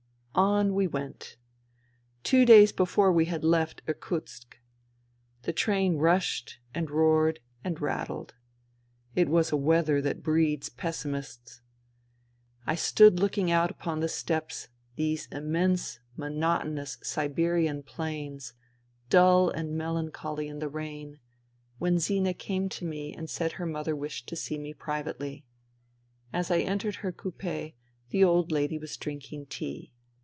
On 0.33 0.73
we 0.73 0.87
went. 0.87 1.35
Two 2.23 2.45
days 2.45 2.71
before 2.71 3.11
we 3.11 3.25
had 3.25 3.43
left 3.43 3.81
Irkutsk. 3.85 4.59
The 5.41 5.51
train 5.51 5.97
rushed 5.97 6.59
and 6.73 6.89
roared 6.89 7.41
and 7.65 7.81
rattled. 7.81 8.35
It 9.13 9.27
was 9.27 9.51
a 9.51 9.57
weather 9.57 10.01
that 10.01 10.23
breeds 10.23 10.69
pessimists. 10.69 11.59
I 12.65 12.75
stood 12.75 13.19
looking 13.19 13.51
out 13.51 13.71
upon 13.71 13.99
the 13.99 14.07
steppes, 14.07 14.69
these 14.95 15.25
immense, 15.33 15.99
INTERVENING 16.17 16.77
IN 16.77 16.85
SIBERIA 16.85 17.65
153 17.67 17.75
monotonous 17.75 17.83
Siberian 17.83 17.83
plains, 17.83 18.53
dull 19.09 19.49
and 19.49 19.75
melancLoly 19.77 20.47
in 20.47 20.59
the 20.59 20.69
rain, 20.69 21.19
when 21.77 21.99
Zina 21.99 22.33
came 22.33 22.69
to 22.69 22.85
me 22.85 23.13
and 23.13 23.29
said 23.29 23.53
her 23.53 23.65
mother 23.65 23.97
wished 23.97 24.27
to 24.29 24.37
see 24.37 24.57
me 24.57 24.73
privately. 24.73 25.43
As 26.31 26.49
I 26.49 26.59
entered 26.59 26.95
her 27.03 27.11
coupe 27.11 27.73
the 28.11 28.23
old 28.23 28.49
lady 28.49 28.77
was 28.79 28.95
drinking 28.95 29.47
tea. 29.47 29.91